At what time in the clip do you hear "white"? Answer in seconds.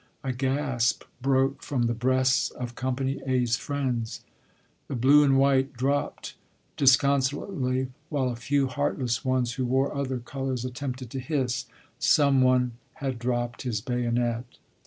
5.37-5.73